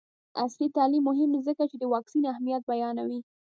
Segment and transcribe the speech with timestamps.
[0.41, 3.19] عصري تعلیم مهم دی ځکه چې د واکسین اهمیت بیانوي.